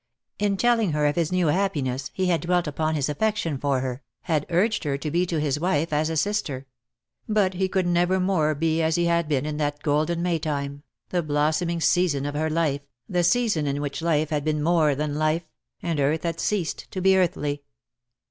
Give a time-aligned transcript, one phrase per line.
[0.39, 4.01] In telling her of his new happiness he had dwelt upon his affection for her,
[4.21, 6.65] had urged her to be to his wife as a sister.
[7.29, 10.81] But he could never more be as he had been in that golden May time,
[11.09, 12.95] the blossoming season of her life, DEAD LOVE HAS CHAINS.
[13.07, 15.43] 1 95 the season in which Hfe had been more than hfe,
[15.83, 17.61] and earth had ceased to be earthy.